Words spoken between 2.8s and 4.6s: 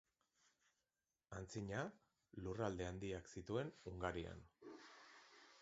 handiak zituen Hungarian.